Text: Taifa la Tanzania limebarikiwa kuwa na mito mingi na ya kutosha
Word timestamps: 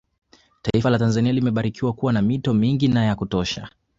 Taifa 0.61 0.89
la 0.89 0.99
Tanzania 0.99 1.31
limebarikiwa 1.33 1.93
kuwa 1.93 2.13
na 2.13 2.21
mito 2.21 2.53
mingi 2.53 2.87
na 2.87 3.05
ya 3.05 3.15
kutosha 3.15 3.69